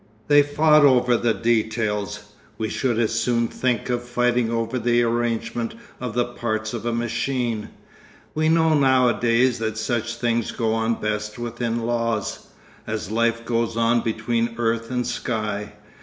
[0.29, 5.75] They fought over the details; we should as soon think of fighting over the arrangement
[5.99, 7.69] of the parts of a machine.
[8.33, 12.47] We know nowadays that such things go on best within laws,
[12.87, 15.73] as life goes on between earth and sky.